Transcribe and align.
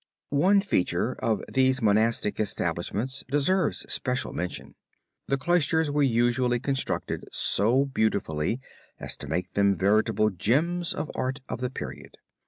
One 0.31 0.61
feature 0.61 1.13
of 1.19 1.43
these 1.47 1.79
monastic 1.79 2.39
establishments 2.39 3.23
deserves 3.29 3.85
special 3.87 4.33
mention. 4.33 4.73
The 5.27 5.37
cloisters 5.37 5.91
were 5.91 6.01
usually 6.01 6.59
constructed 6.59 7.25
so 7.31 7.85
beautifully 7.85 8.59
as 8.99 9.15
to 9.17 9.27
make 9.27 9.53
them 9.53 9.77
veritable 9.77 10.31
gems 10.31 10.95
of 10.95 11.09
the 11.09 11.15
art 11.17 11.41
of 11.47 11.61
the 11.61 11.69
period. 11.69 12.17